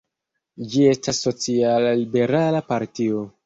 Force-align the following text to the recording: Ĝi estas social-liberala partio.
Ĝi 0.71 0.85
estas 0.93 1.21
social-liberala 1.27 2.67
partio. 2.75 3.25